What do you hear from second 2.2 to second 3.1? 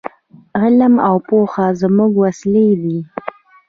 وسلې دي.